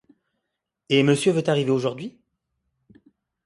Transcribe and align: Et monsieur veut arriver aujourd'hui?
Et 0.89 1.03
monsieur 1.03 1.31
veut 1.31 1.47
arriver 1.47 1.69
aujourd'hui? 1.69 2.17